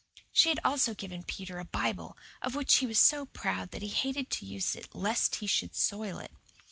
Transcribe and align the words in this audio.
She 0.33 0.49
had 0.49 0.59
also 0.65 0.95
given 0.95 1.21
Peter 1.21 1.59
a 1.59 1.63
Bible, 1.63 2.17
of 2.41 2.55
which 2.55 2.77
he 2.77 2.87
was 2.87 2.97
so 2.97 3.27
proud 3.27 3.69
that 3.69 3.83
he 3.83 3.87
hated 3.89 4.31
to 4.31 4.47
use 4.47 4.75
it 4.75 4.95
lest 4.95 5.35
he 5.35 5.45
should 5.45 5.75
soil 5.75 6.17
it. 6.17 6.31